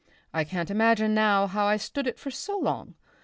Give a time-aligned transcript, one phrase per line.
[0.33, 2.95] I can't imagine now how I stood it for so long.